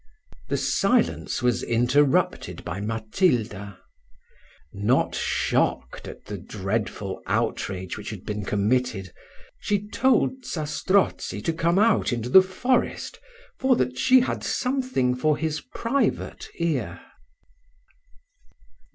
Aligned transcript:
The 0.49 0.57
silence 0.57 1.43
was 1.43 1.61
interrupted 1.61 2.65
by 2.65 2.79
Matilda. 2.81 3.77
Not 4.73 5.13
shocked 5.13 6.07
at 6.07 6.25
the 6.25 6.39
dreadful 6.39 7.21
outrage 7.27 7.99
which 7.99 8.09
had 8.09 8.25
been 8.25 8.43
committed, 8.43 9.13
she 9.59 9.87
told 9.87 10.43
Zastrozzi 10.43 11.39
to 11.43 11.53
come 11.53 11.77
out 11.77 12.11
into 12.11 12.29
the 12.29 12.41
forest, 12.41 13.19
for 13.59 13.75
that 13.75 13.99
she 13.99 14.21
had 14.21 14.43
something 14.43 15.13
for 15.13 15.37
his 15.37 15.61
private 15.71 16.47
ear. 16.57 16.99